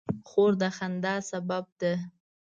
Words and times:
خور 0.29 0.51
د 0.61 0.63
خندا 0.77 1.15
سبب 1.29 1.65
ده. 1.79 1.93